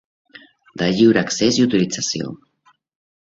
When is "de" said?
0.81-0.87